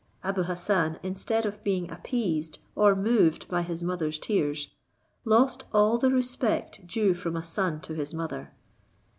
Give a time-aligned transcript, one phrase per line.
[0.23, 4.69] Abou Hassan, instead of being appeased or moved by his mother's tears,
[5.25, 8.51] lost all the respect due from a son to his mother.